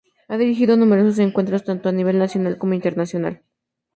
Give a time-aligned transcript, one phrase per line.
[0.29, 3.43] Ha dirigido numerosos encuentros tanto a nivel nacional como internacional.